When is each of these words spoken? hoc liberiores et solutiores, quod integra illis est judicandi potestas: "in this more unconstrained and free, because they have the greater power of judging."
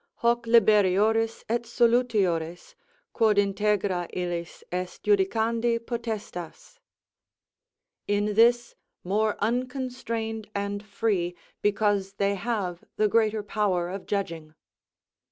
hoc 0.15 0.47
liberiores 0.47 1.43
et 1.47 1.61
solutiores, 1.61 2.73
quod 3.13 3.37
integra 3.37 4.07
illis 4.13 4.63
est 4.71 5.03
judicandi 5.05 5.77
potestas: 5.77 6.79
"in 8.07 8.33
this 8.33 8.73
more 9.03 9.35
unconstrained 9.43 10.49
and 10.55 10.83
free, 10.83 11.35
because 11.61 12.13
they 12.13 12.33
have 12.33 12.83
the 12.95 13.07
greater 13.07 13.43
power 13.43 13.89
of 13.89 14.07
judging." 14.07 14.55